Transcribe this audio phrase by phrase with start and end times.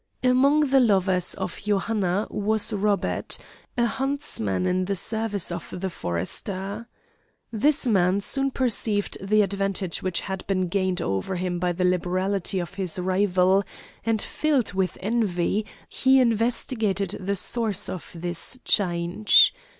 [0.23, 3.37] Among the lovers of Johanna was Robert,
[3.77, 6.87] a huntsman in the service of the forester.
[7.51, 12.57] This man soon perceived the advantage which had been gained over him by the liberality
[12.57, 13.63] of his rival,
[14.03, 19.53] and filled with envy, he investigated the source of this change.